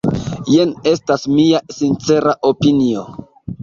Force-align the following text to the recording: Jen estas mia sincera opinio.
Jen 0.53 0.71
estas 0.93 1.27
mia 1.35 1.63
sincera 1.79 2.37
opinio. 2.53 3.09